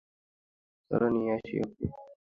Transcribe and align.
চল 0.91 1.01
নিয়ে 1.13 1.31
আসি 1.37 1.55
ওকে! 1.63 1.85